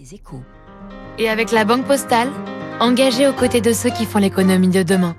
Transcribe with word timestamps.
Les 0.00 0.14
échos. 0.14 0.40
Et 1.18 1.28
avec 1.28 1.52
la 1.52 1.66
Banque 1.66 1.84
Postale, 1.84 2.30
engagée 2.80 3.28
aux 3.28 3.34
côtés 3.34 3.60
de 3.60 3.74
ceux 3.74 3.90
qui 3.90 4.06
font 4.06 4.18
l'économie 4.18 4.68
de 4.68 4.82
demain. 4.82 5.14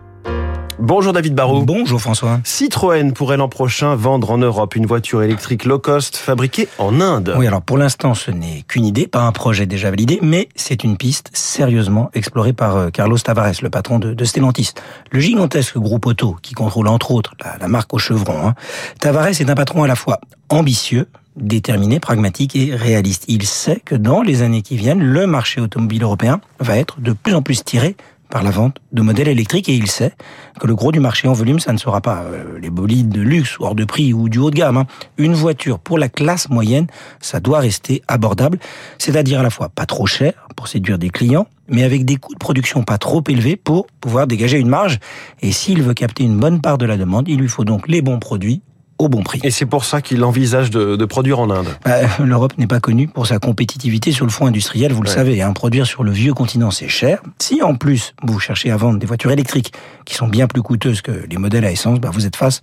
Bonjour 0.80 1.14
David 1.14 1.36
Barrault. 1.36 1.62
Bonjour 1.62 2.02
François. 2.02 2.40
Citroën 2.44 3.14
pourrait 3.14 3.38
l'an 3.38 3.48
prochain 3.48 3.94
vendre 3.94 4.32
en 4.32 4.40
Europe 4.40 4.76
une 4.76 4.88
voiture 4.88 5.22
électrique 5.22 5.66
low 5.66 5.78
cost 5.78 6.18
fabriquée 6.18 6.68
en 6.80 7.00
Inde. 7.00 7.36
Oui, 7.38 7.46
alors 7.46 7.62
pour 7.62 7.78
l'instant, 7.78 8.16
ce 8.16 8.32
n'est 8.32 8.64
qu'une 8.64 8.86
idée, 8.86 9.06
pas 9.06 9.22
un 9.22 9.32
projet 9.32 9.68
déjà 9.68 9.92
validé, 9.92 10.18
mais 10.24 10.50
c'est 10.56 10.84
une 10.84 10.98
piste 10.98 11.30
sérieusement 11.32 12.10
explorée 12.16 12.54
par 12.54 12.76
euh, 12.78 12.90
Carlos 12.90 13.20
Tavares, 13.20 13.62
le 13.62 13.70
patron 13.70 14.00
de, 14.00 14.26
Stellantis, 14.26 14.72
le 15.12 15.20
gigantesque 15.20 15.78
groupe 15.78 16.08
auto 16.08 16.38
qui 16.42 16.56
contrôle 16.56 16.88
entre 16.88 17.12
autres 17.12 17.36
la, 17.60 17.68
marque 17.68 17.94
au 17.94 18.00
chevron. 18.00 18.48
Hein. 18.48 18.56
Tavares 19.00 19.28
est 19.28 19.48
un 19.48 19.56
patron 19.56 19.84
à 19.84 19.88
la 19.88 19.96
fois 19.96 20.20
ambitieux, 20.50 21.08
déterminé, 21.36 22.00
pragmatique 22.00 22.56
et 22.56 22.76
réaliste. 22.76 23.26
Il 23.28 23.46
sait 23.46 23.82
que 23.84 23.96
dans 23.96 24.22
les 24.22 24.42
années 24.42 24.62
qui 24.62 24.78
viennent, 24.78 25.04
le 25.04 25.28
marché 25.28 25.62
automobile 25.62 26.04
européen 26.04 26.42
va 26.60 26.78
être 26.78 27.00
de 27.00 27.14
plus 27.14 27.34
en 27.34 27.42
plus 27.42 27.64
tiré 27.64 27.96
par 28.32 28.42
la 28.42 28.50
vente 28.50 28.78
de 28.94 29.02
modèles 29.02 29.28
électriques 29.28 29.70
et 29.70 29.76
il 29.76 29.88
sait 29.88 30.14
que 30.60 30.66
le 30.66 30.74
gros 30.74 30.92
du 30.92 31.00
marché 31.00 31.28
en 31.28 31.34
volume, 31.34 31.60
ça 31.60 31.74
ne 31.74 31.78
sera 31.78 32.02
pas 32.02 32.24
euh, 32.24 32.58
les 32.60 32.70
bolides 32.72 33.10
de 33.10 33.22
luxe, 33.22 33.58
hors 33.60 33.76
de 33.76 33.84
prix 33.84 34.14
ou 34.14 34.30
du 34.30 34.40
haut 34.40 34.50
de 34.50 34.56
gamme. 34.56 34.78
Hein. 34.78 34.88
Une 35.18 35.34
voiture 35.34 35.78
pour 35.78 36.00
la 36.00 36.10
classe 36.10 36.50
moyenne, 36.50 36.88
ça 37.20 37.40
doit 37.40 37.60
rester 37.60 38.02
abordable, 38.08 38.58
c'est-à-dire 38.98 39.42
à 39.42 39.44
la 39.44 39.50
fois 39.50 39.70
pas 39.70 39.86
trop 39.86 40.08
cher 40.08 40.34
pour 40.56 40.68
séduire 40.68 40.98
des 40.98 41.10
clients, 41.10 41.46
mais 41.68 41.84
avec 41.84 42.06
des 42.06 42.16
coûts 42.16 42.34
de 42.34 42.40
production 42.40 42.84
pas 42.84 42.98
trop 42.98 43.22
élevés 43.28 43.58
pour 43.58 43.88
pouvoir 44.00 44.28
dégager 44.28 44.58
une 44.58 44.70
marge. 44.70 45.00
Et 45.42 45.52
s'il 45.52 45.84
veut 45.84 45.94
capter 45.94 46.24
une 46.24 46.40
bonne 46.40 46.62
part 46.62 46.78
de 46.78 46.86
la 46.86 46.98
demande, 46.98 47.28
il 47.28 47.38
lui 47.38 47.50
faut 47.50 47.66
donc 47.66 47.88
les 47.88 48.02
bons 48.02 48.20
produits 48.20 48.62
au 49.02 49.10
bon 49.10 49.24
prix. 49.24 49.40
Et 49.44 49.52
c'est 49.52 49.66
pour 49.66 49.84
ça 49.84 50.02
qu'il 50.02 50.24
envisage 50.24 50.70
de, 50.70 51.06
produire 51.06 51.40
en 51.40 51.50
Inde. 51.50 51.68
Bah, 51.84 51.98
L'Europe 52.20 52.54
n'est 52.58 52.68
pas 52.68 52.80
connue 52.80 53.08
pour 53.08 53.28
sa 53.28 53.40
compétitivité 53.40 54.12
sur 54.12 54.26
le 54.26 54.32
front 54.32 54.46
industriel, 54.46 54.94
vous 54.94 55.02
le 55.02 55.10
savez. 55.10 55.42
Hein. 55.42 55.52
Produire 55.54 55.86
sur 55.86 56.04
le 56.04 56.12
vieux 56.12 56.34
continent, 56.34 56.72
c'est 56.72 56.88
cher. 56.88 57.22
Si 57.40 57.62
en 57.62 57.76
plus 57.76 58.14
vous 58.24 58.40
cherchez 58.40 58.72
à 58.72 58.78
vendre 58.78 59.00
des 59.00 59.08
voitures 59.08 59.32
électriques 59.32 59.74
qui 60.06 60.16
sont 60.16 60.28
bien 60.28 60.48
plus 60.48 60.62
coûteuses 60.62 61.02
que 61.02 61.26
les 61.30 61.38
modèles 61.38 61.66
à 61.66 61.72
essence, 61.72 62.00
bah, 62.00 62.10
vous 62.12 62.26
êtes 62.26 62.36
face 62.36 62.62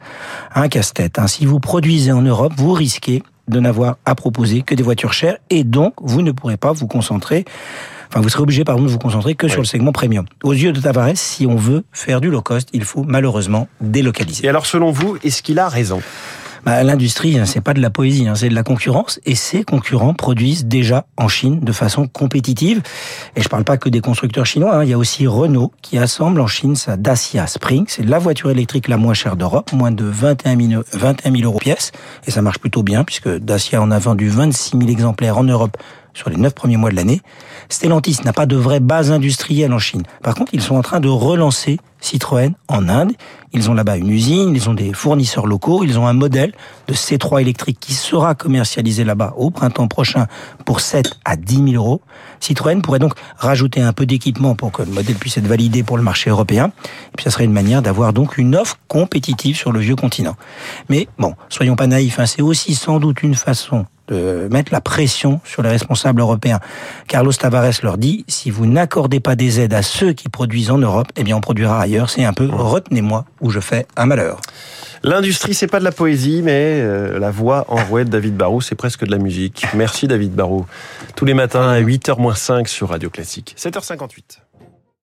à 0.53 0.62
un 0.62 0.69
casse-tête. 0.69 1.19
Hein. 1.19 1.27
Si 1.27 1.45
vous 1.45 1.61
produisez 1.61 2.12
en 2.12 2.23
Europe, 2.23 2.53
vous 2.57 2.73
risquez 2.73 3.23
de 3.49 3.61
n'avoir 3.61 3.97
à 4.05 4.15
proposer 4.15 4.62
que 4.62 4.75
des 4.75 4.83
voitures 4.83 5.12
chères 5.12 5.39
et 5.51 5.65
donc 5.65 5.95
vous 6.01 6.23
ne 6.23 6.33
pourrez 6.33 6.57
pas 6.57 6.73
vous 6.73 6.87
concentrer 6.87 7.45
Enfin, 8.11 8.20
vous 8.20 8.28
serez 8.28 8.42
obligé, 8.42 8.64
pardon, 8.64 8.83
de 8.83 8.89
vous 8.89 8.98
concentrer 8.98 9.34
que 9.34 9.48
sur 9.48 9.61
le 9.61 9.67
segment 9.67 9.92
premium. 9.92 10.25
Aux 10.42 10.53
yeux 10.53 10.73
de 10.73 10.81
Tavares, 10.81 11.17
si 11.17 11.47
on 11.47 11.56
veut 11.56 11.84
faire 11.92 12.20
du 12.20 12.31
low 12.31 12.42
cost, 12.42 12.69
il 12.73 12.84
faut 12.84 13.05
malheureusement 13.06 13.69
délocaliser. 13.81 14.47
Et 14.47 14.48
alors, 14.48 14.67
selon 14.67 14.91
vous, 14.91 15.17
est-ce 15.23 15.42
qu'il 15.42 15.59
a 15.59 15.69
raison? 15.69 16.00
Bah, 16.65 16.83
L'industrie, 16.83 17.39
hein, 17.39 17.47
c'est 17.47 17.61
pas 17.61 17.75
de 17.75 17.81
la 17.81 17.91
poésie, 17.91 18.27
hein, 18.27 18.34
c'est 18.34 18.48
de 18.48 18.55
la 18.55 18.62
concurrence, 18.62 19.20
et 19.25 19.34
ces 19.34 19.62
concurrents 19.62 20.15
produisent 20.15 20.65
déjà 20.65 21.06
en 21.17 21.28
Chine 21.28 21.61
de 21.61 21.73
façon 21.73 22.06
compétitive. 22.06 22.83
Et 23.37 23.42
je 23.42 23.48
parle 23.48 23.65
pas 23.65 23.77
que 23.77 23.89
des 23.89 24.00
constructeurs 24.00 24.47
chinois, 24.47 24.75
hein, 24.75 24.84
il 24.84 24.91
y 24.91 24.93
a 24.93 24.98
aussi 24.98 25.27
Renault 25.27 25.72
qui 25.83 25.98
assemble 25.98 26.41
en 26.41 26.47
Chine 26.47 26.77
sa 26.77 26.97
Dacia 26.97 27.47
Spring, 27.47 27.84
c'est 27.89 28.05
la 28.05 28.19
voiture 28.19 28.50
électrique 28.50 28.89
la 28.89 28.97
moins 28.97 29.15
chère 29.15 29.37
d'Europe, 29.37 29.72
moins 29.72 29.93
de 29.93 30.05
21 30.05 30.69
000, 30.69 30.83
21 30.93 31.33
000 31.33 31.45
euros 31.45 31.59
pièce, 31.59 31.93
et 32.27 32.31
ça 32.31 32.43
marche 32.43 32.59
plutôt 32.59 32.83
bien 32.83 33.05
puisque 33.05 33.28
Dacia 33.28 33.81
en 33.81 33.91
a 33.91 33.98
vendu 33.98 34.28
26 34.28 34.78
000 34.78 34.91
exemplaires 34.91 35.39
en 35.39 35.45
Europe 35.45 35.77
sur 36.19 36.31
les 36.31 36.37
neuf 36.37 36.53
premiers 36.53 36.77
mois 36.77 36.91
de 36.91 36.97
l'année. 36.97 37.23
Stellantis 37.69 38.19
n'a 38.25 38.33
pas 38.33 38.47
de 38.47 38.57
vraie 38.57 38.81
base 38.81 39.13
industrielle 39.13 39.73
en 39.73 39.79
Chine. 39.79 40.03
Par 40.23 40.35
contre, 40.35 40.53
ils 40.53 40.63
sont 40.63 40.75
en 40.75 40.83
train 40.83 40.99
de 40.99 41.09
relancer 41.09 41.79
Citroën 42.01 42.55
en 42.69 42.89
Inde. 42.89 43.13
Ils 43.53 43.71
ont 43.71 43.75
là-bas 43.75 43.97
une 43.97 44.11
usine, 44.11 44.55
ils 44.55 44.69
ont 44.69 44.75
des 44.75 44.93
fournisseurs 44.93 45.47
locaux, 45.47 45.85
ils 45.85 45.99
ont 45.99 46.07
un 46.07 46.13
modèle 46.13 46.53
de 46.87 46.95
C3 46.95 47.41
électrique 47.41 47.79
qui 47.81 47.95
sera 47.95 48.35
commercialisé 48.35 49.05
là-bas 49.05 49.35
au 49.37 49.51
printemps 49.51 49.89
prochain 49.89 50.27
pour 50.65 50.81
7 50.81 51.19
à 51.25 51.37
10 51.37 51.73
000 51.73 51.83
euros. 51.83 52.01
Citroën 52.41 52.83
pourrait 52.83 52.99
donc 52.99 53.15
rajouter 53.37 53.81
un 53.81 53.93
peu 53.93 54.05
d'équipement 54.05 54.55
pour 54.55 54.73
que 54.73 54.83
le 54.83 54.91
modèle 54.91 55.17
puisse 55.17 55.39
être 55.39 55.47
validé 55.47 55.83
pour 55.85 55.97
le 55.97 56.03
marché 56.03 56.31
européen. 56.31 56.73
Et 57.13 57.17
puis 57.17 57.25
ça 57.25 57.31
serait 57.31 57.45
une 57.45 57.53
manière 57.53 57.81
d'avoir 57.81 58.13
donc 58.13 58.39
une 58.39 58.57
offre 58.57 58.77
compétitive 58.89 59.57
sur 59.57 59.71
le 59.71 59.81
vieux 59.81 59.97
continent. 59.97 60.37
Mais 60.89 61.09
bon, 61.19 61.34
soyons 61.49 61.77
pas 61.77 61.87
naïfs, 61.87 62.19
hein, 62.19 62.27
c'est 62.27 62.43
aussi 62.43 62.75
sans 62.75 62.99
doute 62.99 63.23
une 63.23 63.34
façon 63.34 63.87
de 64.09 64.49
mettre 64.51 64.73
la 64.73 64.81
pression 64.81 65.41
sur 65.45 65.63
les 65.63 65.69
responsables 65.69 66.21
européens. 66.21 66.61
Carlos 67.07 67.33
Tavares 67.33 67.73
leur 67.83 67.99
dit, 67.99 68.25
si 68.29 68.51
vous 68.51 68.67
n'accordez 68.67 69.21
pas 69.21 69.37
des 69.37 69.61
aides 69.61 69.75
à 69.75 69.83
ceux 69.83 70.13
qui 70.13 70.29
produisent 70.29 70.71
en 70.71 70.79
Europe, 70.79 71.09
eh 71.17 71.25
bien 71.25 71.37
on 71.37 71.41
produira 71.41 71.81
ailleurs. 71.81 72.11
C'est 72.11 72.25
un 72.25 72.33
peu 72.33 72.49
retenez-moi 72.51 73.25
ou 73.41 73.51
je 73.51 73.61
fais 73.61 73.87
un 73.97 74.07
malheur. 74.07 74.41
L'industrie, 75.05 75.55
c'est 75.55 75.69
pas 75.69 75.79
de 75.79 75.85
la 75.85 75.93
poésie, 75.93 76.43
mais 76.43 76.81
euh, 76.81 77.19
la 77.19 77.31
voix 77.31 77.65
enrouée 77.69 78.05
de 78.05 78.11
David 78.11 78.37
Barrault, 78.37 78.61
c'est 78.61 78.75
presque 78.75 79.05
de 79.05 79.11
la 79.11 79.19
musique. 79.19 79.65
Merci 79.75 80.09
David 80.09 80.33
Barrault. 80.33 80.67
Tous 81.15 81.25
les 81.25 81.35
matins 81.35 81.69
à 81.69 81.81
8h 81.81 82.35
5 82.35 82.69
sur 82.69 82.89
Radio 82.89 83.09
Classique. 83.09 83.55
7h58. 83.57 84.41